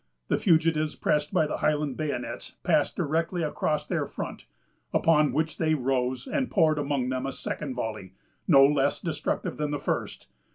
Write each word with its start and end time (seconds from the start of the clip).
The 0.29 0.39
fugitives, 0.39 0.95
pressed 0.95 1.31
by 1.31 1.45
the 1.45 1.57
Highland 1.57 1.95
bayonets, 1.95 2.53
passed 2.63 2.95
directly 2.95 3.43
across 3.43 3.85
their 3.85 4.07
front; 4.07 4.47
upon 4.95 5.31
which 5.31 5.59
they 5.59 5.75
rose, 5.75 6.25
and 6.25 6.49
poured 6.49 6.79
among 6.79 7.09
them 7.09 7.27
a 7.27 7.31
second 7.31 7.75
volley, 7.75 8.13
no 8.47 8.65
less 8.65 8.99
destructive 8.99 9.57
than 9.57 9.69
the 9.69 9.77
first. 9.77 10.27